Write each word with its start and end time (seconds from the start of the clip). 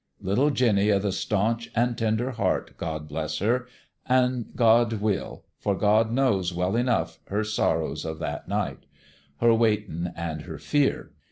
Little 0.19 0.49
Jinny 0.49 0.91
o' 0.91 0.97
the 0.97 1.11
staunch 1.11 1.69
an' 1.75 1.93
tender 1.93 2.31
heart, 2.31 2.75
God 2.75 3.07
bless 3.07 3.37
her! 3.37 3.67
An' 4.07 4.47
God 4.55 4.93
will: 4.93 5.45
for 5.59 5.75
God 5.77 6.11
knows, 6.11 6.51
well 6.51 6.75
enough, 6.75 7.19
her 7.27 7.43
sorrows 7.43 8.03
of 8.03 8.17
that 8.17 8.47
night 8.47 8.87
her 9.41 9.53
waiting 9.53 10.07
an' 10.15 10.39
her 10.39 10.57
fear. 10.57 11.11